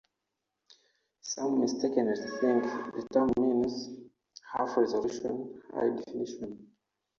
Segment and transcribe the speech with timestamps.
[1.21, 3.89] Some mistakenly think the term means
[4.51, 6.71] "half-resolution high-definition".